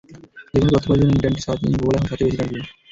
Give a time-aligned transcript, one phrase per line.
[0.51, 2.65] যেকোনো তথ্য খোঁজার জন্য ইন্টারনেটে সার্চ ইঞ্জিন গুগল এখন সবচেয়ে বেশি জনপ্রিয়।